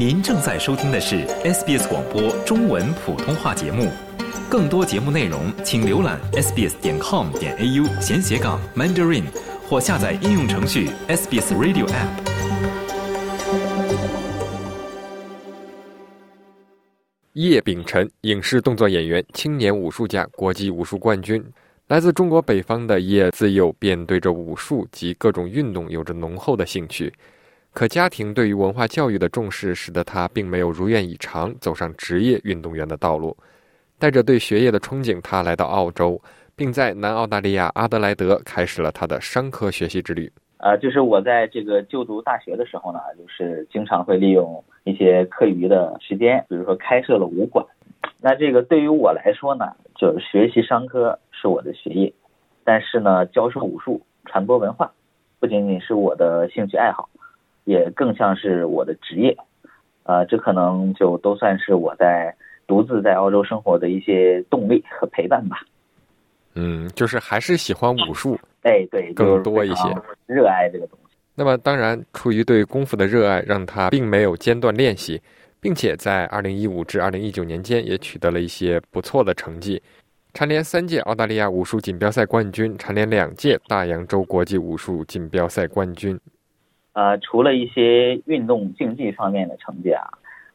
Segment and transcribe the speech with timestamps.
[0.00, 3.90] 您正在收听的是 SBS 广播中文普通话节目。
[4.48, 9.24] 更多节目内容，请浏览 sbs 点 com 点 au 闲斜杠 mandarin，
[9.68, 12.08] 或下载应用程序 SBS Radio App。
[17.34, 21.44] 叶秉辰，影视动作演员，青年武术家，国际武术冠军。
[21.88, 27.12] 来自中国北方的叶，自幼便对着武术及各种运动有着浓厚的兴趣。
[27.72, 33.36] 可家庭对于文化教育的重视，使得他并没有如愿以偿走上职业运动员的道路。
[33.98, 36.20] 带着对学业的憧憬，他来到澳洲，
[36.56, 40.30] 并在南澳大利亚阿德莱德开始了他的商科学习之旅。
[40.56, 47.64] 啊，就是我在这个就读大学的时候呢，就是经常会利用一些课余的时间，比如说开设了武馆。
[48.22, 52.12] 那这个对于我来说呢，就是学习商科是我的学业，
[52.64, 54.90] 但是呢，教授武术、传播文化，
[55.38, 57.09] 不仅仅是我的兴趣爱好，
[57.70, 59.36] 也更像是我的职业。
[60.02, 62.34] 呃，这可能就都算是我在
[62.66, 65.60] 独自在澳洲生活的一些动力和陪伴吧。
[66.54, 68.36] 嗯，就是还是喜欢武术。
[68.62, 69.84] 哎，对，更多一些
[70.26, 71.16] 热爱这个东西。
[71.36, 75.22] 那么，当然，出于对功夫的热爱，让他并没有间断练习，
[75.60, 79.80] 并且在二零一五至二零一九年间也取得了一些不错的成绩，
[80.34, 86.18] 蝉联三届澳大利亚武术锦标赛冠军，蝉联两届大洋洲国际武术锦标赛冠军。
[86.92, 90.04] 呃，除了一些运动竞技方面的成绩啊，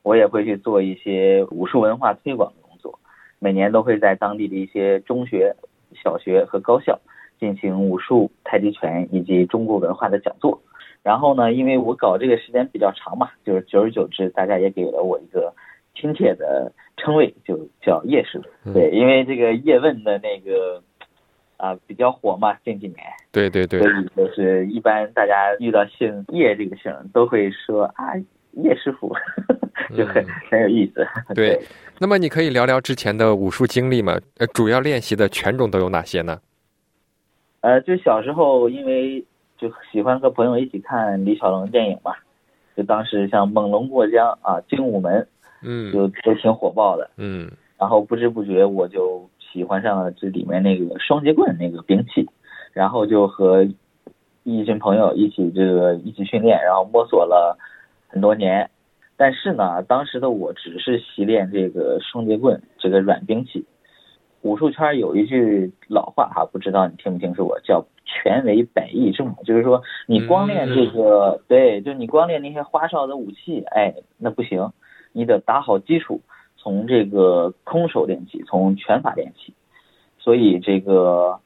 [0.03, 3.00] 我也会去做一些武术文化推广的工作，
[3.39, 5.55] 每年都会在当地的一些中学、
[5.94, 7.00] 小学和高校。
[7.38, 10.58] 进行武术、太极拳以及中国文化的讲座，
[11.03, 15.53] 然后呢，因为我搞这个时间比较长嘛，就是久而久之，大家也给了我一个
[15.94, 18.72] 亲切的称谓，就叫叶师傅。
[18.72, 20.81] 对，因为这个叶问的那个
[21.58, 23.00] 啊比较火嘛，近几年。
[23.31, 23.80] 对对对。
[23.80, 28.14] 所以就是一般大家遇到姓叶这个姓，都会说啊
[28.52, 29.14] 叶师傅，
[29.98, 31.05] 就很很有意思。
[31.36, 31.60] 对。
[31.99, 34.20] 那么你可以聊聊之前的武术经历吗？
[34.38, 36.39] 呃，主要练习的拳种都有哪些呢？
[37.61, 39.23] 呃，就小时候，因为
[39.58, 42.14] 就喜欢和朋友一起看李小龙电影嘛，
[42.76, 45.22] 就当时像《猛龙过江》啊，《精武门》，
[45.64, 47.49] 嗯，就都挺火爆的，嗯，
[47.80, 52.27] 然后不知不觉我就喜欢上了这里面那个双截棍那个兵器，
[52.73, 53.66] 然后就和
[54.43, 57.58] 一群朋友一起这个一起训练，然后摸索了
[58.10, 58.70] 很多年，
[59.16, 63.66] 但是呢，当时的我只是习练这个双截棍这个软兵器。
[64.42, 74.70] 武术圈有一句老话哈，不知道你听不听说过，叫“拳为百艺之母”，就是说你光练这个，对，就你光练那些花哨的武器，哎，那不行，
[75.14, 76.20] 你得打好基础，
[76.65, 79.53] 从这个空手练起，从拳法练起。
[80.17, 81.39] 所以这个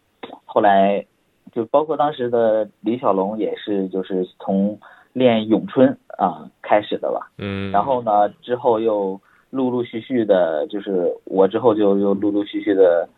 [0.46, 1.06] 后来
[1.52, 4.80] 就包括当时的李小龙也是，就是从
[5.12, 7.30] 练咏春啊开始的吧。
[7.38, 7.70] 嗯。
[7.74, 9.20] 然后呢，之后又。
[9.52, 13.10] 陆陆续续的，就是我之后就又陆陆续续的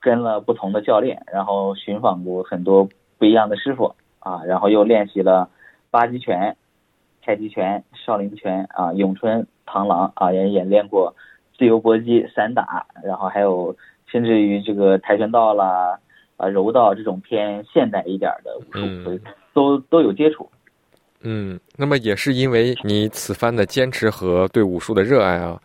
[0.00, 2.88] 跟了不同的教练，然后寻访过很多
[3.18, 5.50] 不一样的师傅啊，然后又练习了
[5.90, 6.56] 八极拳、
[7.20, 11.14] 太极拳、少林拳啊、咏春、螳螂啊，也演练过
[11.56, 13.76] 自由搏击、散打，然后还有
[14.06, 15.98] 甚至于这个跆拳道啦、
[16.36, 19.20] 啊柔道这种偏现代一点的武术，
[19.52, 20.48] 都都有接触。
[21.22, 25.60] 嗯，那么也是因为你此番的坚持和对武术的热爱啊，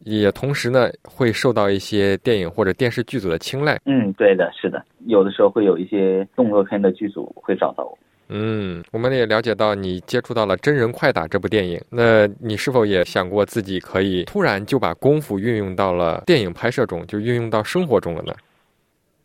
[0.00, 3.80] 也同时呢会受到一些电影或者电视剧组的青睐。
[3.86, 7.98] 嗯，对的，是的，有的时候会有一些动作片的剧组会找到我。
[8.28, 18.34] 嗯，我们也了解到你接触到了真人快打这部电影，那你是否也想过自己可以突然就把功夫运用到了电影拍摄中，就运用到生活中了呢？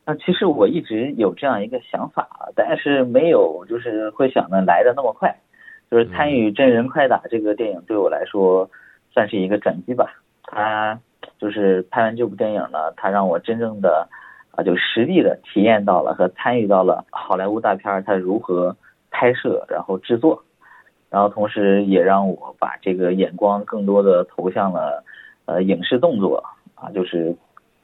[0.05, 5.33] 啊，其实我一直有这样一个想法，但是没有就是会想的来的那么快。
[5.91, 8.67] 就是参与真人快打这个电影对我来说
[9.13, 10.11] 算是一个转机吧。
[10.43, 10.99] 他
[11.39, 14.07] 就是拍完这部电影呢，他让我真正的
[14.51, 18.75] 啊，就实地的体验到了和参与到了好莱坞大片儿它如何
[19.23, 20.43] 拍摄，然后制作，
[21.09, 25.01] 然后同时也让我把这个眼光更多的投向了
[25.45, 26.43] 呃影视动作
[26.75, 27.33] 啊，就是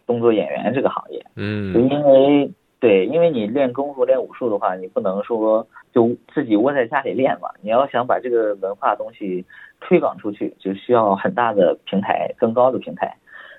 [0.06, 1.26] 动作演员这个行业。
[1.38, 2.52] 嗯，就因为。
[2.82, 7.50] 对，因为你练功夫、练武术的话，你不能说就自己窝在家里练嘛。
[7.62, 9.44] 你要想把这个文化东西
[9.82, 13.18] 推广出去，就需要很大的平台、更高的平台。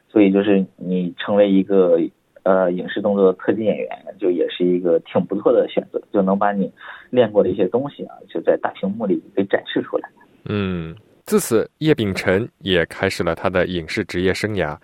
[0.08, 2.00] 所以就是你成为一个
[2.44, 6.70] 呃影视动作特技演员，就也是一个挺不错的选择，就能把你
[7.08, 10.08] 练过的一些东西啊，就在大屏幕里给展示出来。
[10.44, 14.76] 嗯，自此叶秉辰也开始了他的影视职业生涯。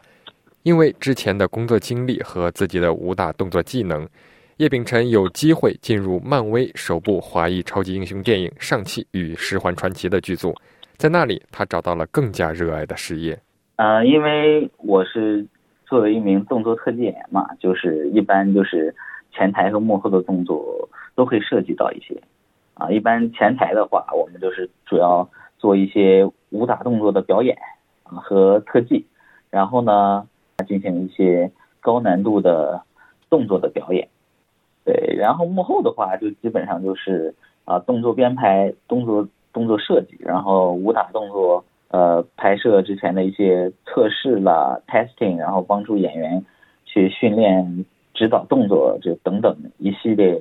[0.62, 4.08] 因为之前的工作经历和自己的武打动作技能，
[4.56, 10.54] 叶秉辰有机会进入漫威首部华裔超级英雄电影《上汽与十环传奇》的剧组，
[10.96, 13.38] 在那里，他找到了更加热爱的事业。
[13.76, 15.46] 呃，因为我是
[15.86, 18.92] 作为一名动作特技演员嘛，就是一般就是
[19.36, 22.20] 前台和幕后的动作都会涉及到一些。
[22.74, 25.28] 啊，一般前台的话，我们就是主要
[25.58, 27.56] 做一些武打动作的表演
[28.04, 29.04] 啊和特技，
[29.50, 30.26] 然后呢
[30.66, 31.50] 进行一些
[31.80, 32.80] 高难度的
[33.28, 34.08] 动作的表演。
[34.84, 37.34] 对，然后幕后的话就基本上就是
[37.66, 41.64] 啊动作编排、动作动作设计，然后武打动作。
[41.88, 46.44] 呃，拍摄之前的一些测试啦、testing，然后帮助演员
[46.84, 47.86] 去训练、
[48.16, 50.40] 指导动作，就等等一系列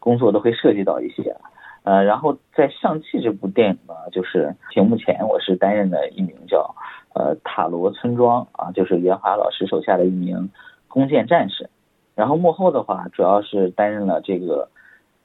[0.00, 1.36] 工作都会涉及到一些。
[1.84, 6.74] 呃，然后在《上汽》这部电影呢，就是屏幕前我是担任的一名叫
[7.14, 10.50] 呃塔罗村庄啊，就是袁华老师手下的一名
[10.88, 11.70] 弓箭战士。
[12.16, 14.68] 然后幕后的话，主要是担任了这个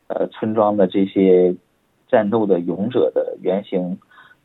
[0.08, 1.56] 呃村庄的这些
[2.08, 3.98] 战斗的勇者的原型。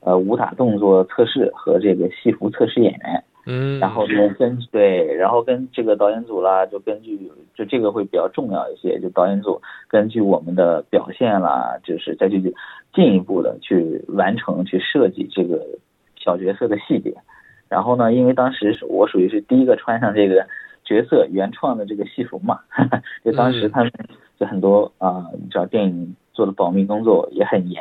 [0.03, 7.19] 呃，武打动作测试和这个戏服测试演员，嗯，然后呢，跟对，然后跟这个导演组啦，就根据
[7.55, 12.41] 就这个会比较重要一些，就导演组根据我们的表现啦，就是再去
[12.95, 15.67] 进一步的去完成去设计这个
[16.17, 17.13] 小角色的细节。
[17.69, 20.47] 然后呢，因为当时我属于是第一个穿上这个
[20.85, 22.61] 角色原创的这个戏服嘛，
[23.25, 23.93] 就当时他们
[24.39, 27.81] 就很多啊，你知道电影做的保密工作也很严。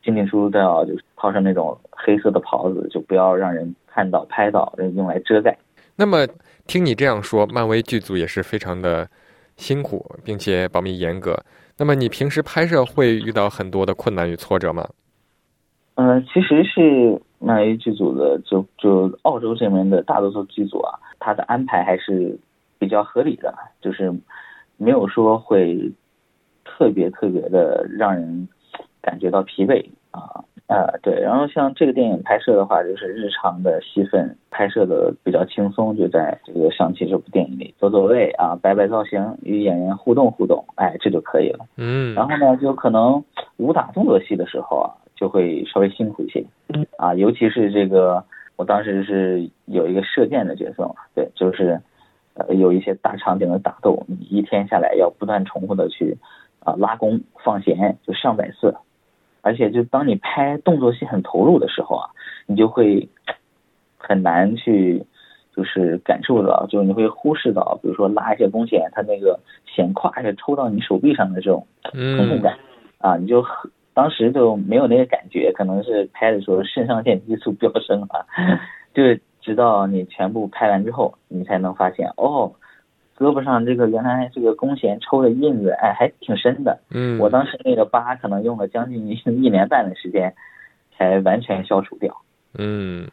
[0.00, 5.58] 进进出出都要就是套上那种黑色的袍子，就不要让人看到、拍到，用来遮盖。
[5.96, 6.26] 那么
[6.66, 9.08] 听你这样说，漫威剧组也是非常的
[9.56, 11.36] 辛苦，并且保密严格。
[11.76, 14.88] 那么你平时拍摄会遇到很多的困难与挫折吗？
[15.96, 22.38] 嗯，其实是漫威剧组的，就就澳洲这边的大多数剧组啊，它的安排还是
[22.78, 24.14] 比较合理的，就是
[24.76, 25.90] 没有说会
[26.64, 28.48] 特别特别的让人。
[29.00, 29.88] 感觉到疲惫啊，
[30.68, 41.64] 呃，对，然后像这个电影拍摄的话，就是日常的戏份拍摄的比较轻松，就在这个上期这部电影里走走位啊，摆摆造型，与演员互动互动，哎，这就可以了。
[41.78, 43.24] 嗯，然后呢，就可能
[43.56, 48.22] 武打动作戏的时候啊，就会稍微辛苦一些，嗯啊，尤其是这个，
[48.56, 51.80] 我当时是有一个射箭的角色嘛，对，就是
[52.34, 56.18] 呃有一些大场景的打斗，你一天下来要不断重复的去
[56.60, 58.74] 啊拉弓放弦，就上百次。
[59.48, 62.10] 而且，就当你拍动作戏很投入的时候啊，
[62.44, 63.08] 你就会
[63.96, 65.02] 很难去，
[65.56, 72.58] 就是感受到，就是你会忽视到，比如说拉一些弓弦，它那个弦胯是抽到你手臂上的这种疼痛感
[72.98, 73.42] 啊，你就
[73.94, 78.26] 当时就没有那个感觉，可能是拍的时候肾上腺激素飙升啊，
[78.92, 79.02] 就
[79.40, 82.52] 直到你全部拍完之后，你才能发现哦。
[83.18, 86.78] 胳膊上这个原来这个弓弦抽的印子，哎，还挺深的。
[86.90, 89.20] 嗯，我当时那个疤可能用了将近一
[89.50, 90.32] 年半的时间，
[90.96, 92.16] 才完全消除掉。
[92.56, 93.08] 嗯，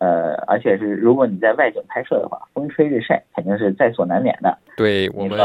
[0.00, 4.58] 呃，而且是如果你在外景拍摄的话，风吹日晒肯定是在所难免的。
[4.76, 5.38] 对，我们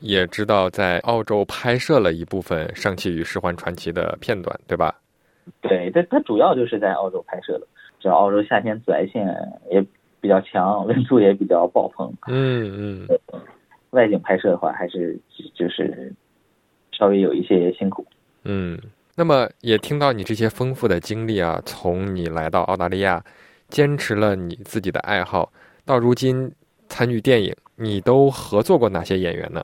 [0.00, 4.92] 也知道在澳洲拍摄了一部分《上汽与十环传奇》的片段，对吧？
[5.60, 7.66] 对，它它主要就是在澳洲拍摄的。
[8.00, 9.24] 这澳洲夏天紫外线
[9.70, 9.84] 也。
[10.24, 12.10] 比较强， 温度也比较爆棚。
[12.28, 13.18] 嗯嗯，
[13.90, 15.20] 外景拍摄的话，还是
[15.54, 16.10] 就是
[16.92, 18.06] 稍微有一些辛苦。
[18.44, 18.80] 嗯，
[19.14, 23.22] 那么也听到你这些丰富的经历啊，从你来到澳大利亚，
[23.68, 25.52] 坚持了你自己的爱好，
[25.84, 26.50] 到如今
[26.88, 29.62] 参与电影，你都合作过哪些演员呢？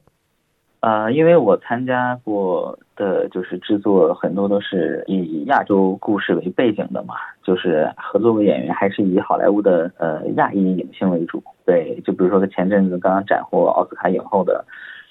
[0.81, 11.43] 呃，因为我参加过的就是制作很多都是以亚洲故事为背景的嘛，就是合作的演员还是以好莱坞的呃亚裔影星为主。
[11.67, 14.65] 对，就比如说前阵子刚刚斩获奥斯卡影后的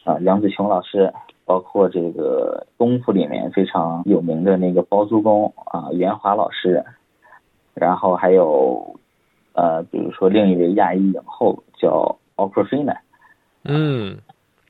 [0.06, 1.14] 啊梁子琼老师，
[1.46, 6.84] 包括这个功夫里面非常有名的那个包租公啊袁华老师，
[7.76, 8.96] 然后还有
[9.54, 12.98] 呃比如说另一位亚裔影后叫奥克菲娜，
[13.66, 14.18] 嗯。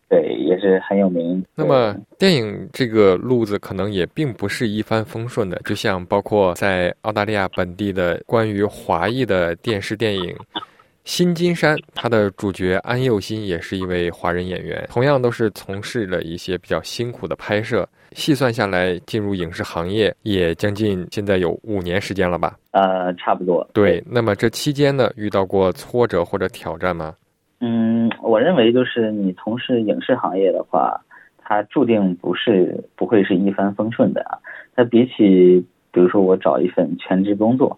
[0.10, 1.46] 对，也是很有名。
[1.54, 5.62] 那么，电影这个路子可能也并不是一帆风顺的。
[5.64, 10.36] 就像包括在澳大利亚本地的关于华裔的电视电影
[11.06, 17.88] 《新金山》，它的主角安佑新也是一位华人演员，同样都是从事了一些比较辛苦的拍摄。
[18.14, 22.58] 细算下来，进入影视行业也将近现在有五年时间了吧？
[22.72, 23.68] 呃，差不多。
[23.72, 27.14] 对，那么这期间呢，遇到过挫折或者挑战吗？
[27.62, 31.02] 嗯，我认为就是你从事影视行业的话，
[31.38, 34.40] 它注定不是不会是一帆风顺的啊。
[34.76, 37.78] 它比起比如说我找一份全职工作，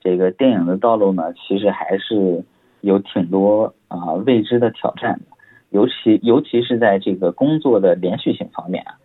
[0.00, 2.42] 这个电影的道路呢，其实还是
[2.80, 5.36] 有挺多啊未知的挑战的。
[5.70, 8.98] 尤其尤其是在这个工作的连续性方面啊，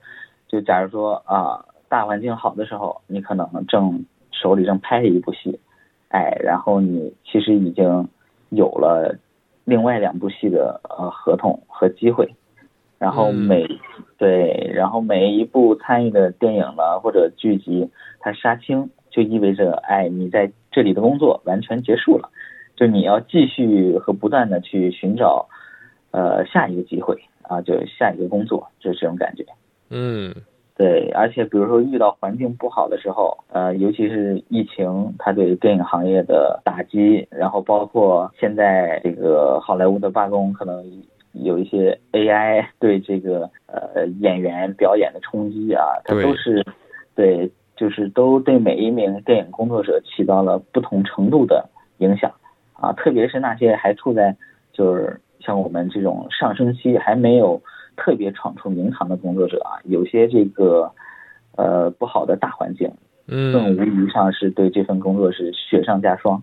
[0.48, 5.60] 就假如说啊大环境好的时候，你可能正手里正拍着一部戏，
[6.10, 8.08] 哎，然后你其实已经
[8.50, 9.16] 有了
[9.66, 12.34] 另外两部戏的呃合同和机会，
[12.98, 13.68] 然后每、
[14.18, 22.30] 对，然后每一部参与的电影呢或者剧集，它杀青就意味着哎你在这里的工作完全结束了，
[22.76, 25.50] 就你要继续和不断的去寻找
[26.12, 29.46] 呃下一个机会啊，就下一个工作，就是这种感觉。
[29.90, 30.34] 嗯
[30.78, 40.84] 对，而且比如说遇到环境不好的时候，呃，尤其是疫情，它对电影行业的打击，然后包括现在这个好莱坞的罢工，可能
[41.32, 46.62] 有一些 AI 对这个呃演员表演的冲击啊，它都是
[47.16, 52.30] 对，就是都对每一名电影工作者起到了不同程度的影响。
[52.74, 54.36] 啊，特别是那些还处在
[54.74, 57.62] 就是像我们这种上升期还没有
[57.98, 60.92] 特别闯出名堂的工作者啊，有些这个
[61.56, 62.92] 呃不好的大环境，
[63.28, 66.42] 嗯更嗯无疑上是对这份工作是雪上加霜。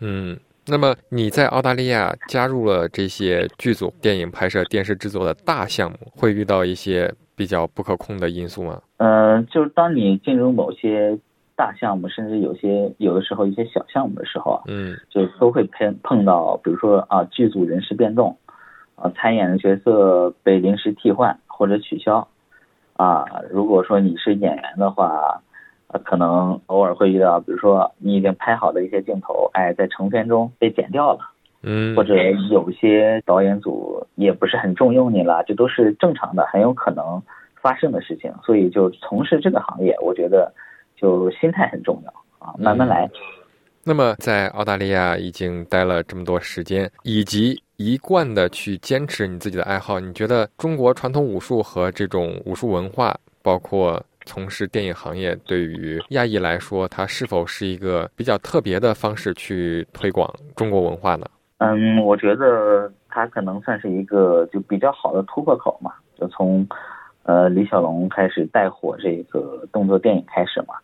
[0.00, 0.38] 嗯。
[0.66, 8.80] 那么你在澳大利亚加入了这些剧组、电影拍摄、电视制作的大项目，会遇到一些比较不可控的因素吗？
[8.96, 11.18] 呃，就是当你进入某些
[11.54, 18.34] 大项目，甚至有些有的时候一些小项目的时候啊，嗯就都会碰碰到，比如说啊，剧组人事变动，
[18.96, 22.26] 啊，参演的角色被临时替换或者取消，
[22.96, 25.40] 啊，如果说你是演员的话，
[25.88, 31.20] 呃，可能偶尔会遇到，比如说你已经拍好的一些镜头，哎，在成片中被剪掉了，
[31.62, 32.14] 嗯，或者
[32.50, 37.22] 有些导演组也不是很重用你了，这都是正常的，很有可能
[37.60, 38.32] 发生的事情。
[38.44, 40.52] 所以就从事这个行业，我觉得
[40.96, 43.10] 就心态很重要啊，慢慢来。
[43.86, 61.26] 那么在澳大利亚已经待了这么多时间，以及一贯的去坚持你自己的爱好，你觉得中国传统武术和这种武术文化，包括从事电影行业，对于亚裔来说，它是否是一个比较特别的方式去推广中国文化呢？
[61.58, 66.66] 嗯，我觉得它可能算是一个就比较好的突破口嘛，就从
[67.24, 70.74] 呃李小龙开始带火这个动作电影开始嘛，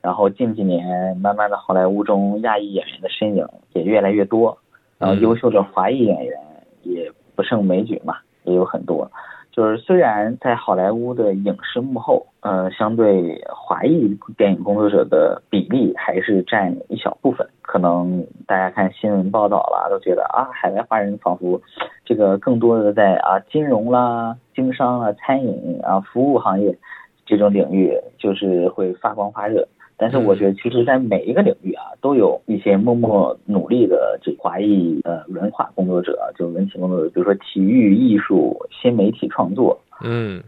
[0.00, 4.56] 然后近几年慢慢的好莱坞中亚裔演员的身影也越来越多，
[4.98, 6.38] 然后嗯优秀的华裔演员
[6.82, 9.10] 也不胜枚举嘛，也有很多。
[9.52, 17.48] 就是虽然在好莱坞的影视幕后，呃，相对华裔电影工作者的比例还是占一小部分。
[17.62, 21.58] 可能大家看新闻报道啦，都觉得啊，海外华人仿佛
[22.04, 26.76] 这个更多的在啊金融啦、经商啦、餐饮啊、服务行业
[27.24, 29.66] 这种领域，就是会发光发热。
[29.98, 40.42] 但是我觉得，其实，在每一个领域啊，都有一些默默努力的这华裔呃文化工作者，就文体工作者，比如说体育、艺术、新媒体创作，嗯。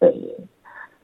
[0.00, 0.14] 对，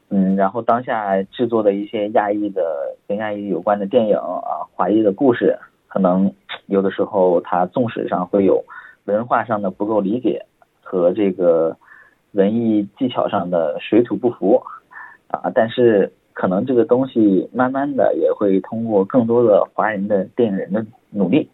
[0.09, 6.33] 嗯，然后当下制作的一些亚裔的跟亚裔有关的电影啊，华裔的故事，可能
[6.67, 8.65] 有的时候它纵使上会有
[9.07, 10.47] 文化上的不够理解
[10.81, 11.77] 和这个
[12.33, 14.63] 文艺技巧上的水土不服
[15.27, 21.49] 啊，但是可能这个东西慢慢的也会通过更多的华人的电影人的努力，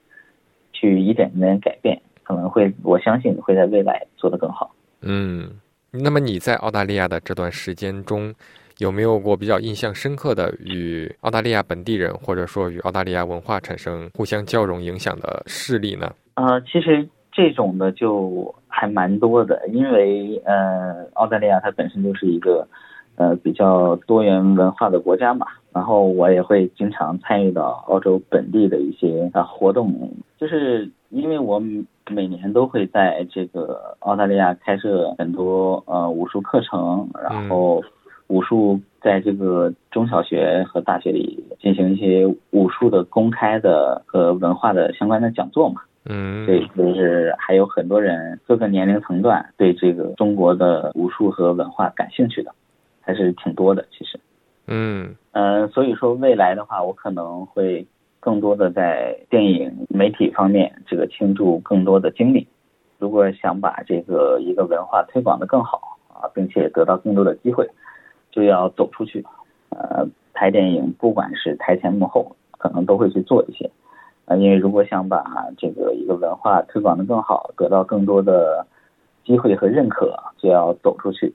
[0.73, 4.75] 去一点点改变，可能会我相信会在未来做得更好。
[5.03, 5.49] 嗯。
[5.93, 8.33] 那么你在澳大利亚的这段时间中，
[8.79, 16.09] 有没有过比较印象深刻的与澳大利亚本地人或者说与澳大利亚文化产生互相交融影响的事例呢？
[16.35, 22.65] 呃，其实这种的就还蛮多的，因为呃，澳大利亚它本身就是一个
[23.21, 29.93] 呃比较多元文化的国家嘛，然后我也会经常参与到澳洲本地的一些啊活动，
[30.39, 31.61] 就是因为我
[32.09, 37.83] 每年都会在这个澳大利亚开设很多呃武术课程，然后
[38.29, 45.83] 武术在这个中小学和大学里进行一些武术的公开的和文化的相关的讲座嘛。
[46.07, 52.51] 嗯，对，就是还有很多人各个年龄层段对这个中国的武术和文化感兴趣的，
[53.11, 53.85] 还是挺多的。
[53.91, 54.21] 其实，
[54.69, 57.85] 嗯嗯、呃，所以说未来的话，我可能会
[58.21, 62.47] 更多的在电影媒体方面这个倾注更多的精力。
[63.01, 67.69] 如果想把这个一个文化推广的更好啊，并且得到更多的机会，
[68.31, 69.25] 就要走出去。
[69.71, 73.69] 呃，拍电影不管是台前幕后，可能都会去做一些。
[74.27, 75.25] 啊，因为如果想把
[75.59, 78.65] 这个一个文化推广的更好，得到更多的
[79.25, 81.35] 机会和认可，就要走出去。